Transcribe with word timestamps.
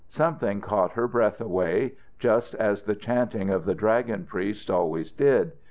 Something 0.09 0.61
caught 0.61 0.93
her 0.93 1.07
breath 1.07 1.39
away, 1.39 1.93
just 2.17 2.55
as 2.55 2.81
the 2.81 2.95
chanting 2.95 3.51
of 3.51 3.65
the 3.65 3.75
dragon 3.75 4.23
priests 4.25 4.67
always 4.67 5.11
did. 5.11 5.51